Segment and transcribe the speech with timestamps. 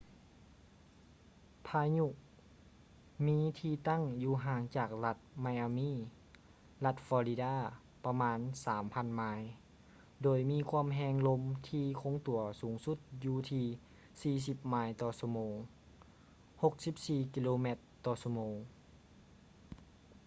[1.67, 2.07] ພາຍຸ
[3.27, 6.11] ມີທີ່ຕັ້ງຢູ່ຫ່າງຈາກລັດ ໄມອາມີ່ miami
[6.85, 9.21] ລັດ ຟໍລິດາ florida ປະມານ 3,000 ໄມ
[10.21, 13.65] ໂດຍມີຄວາມແຮງລົມທີ່ຄົງຕົວສູງສຸດຢູ່ທີ່
[14.57, 15.55] 40 ໄມຕໍ່ຊົ່ວໂມງ
[16.61, 18.55] 64 ກິໂລແມັດຕໍ່ຊົ່ວໂມງ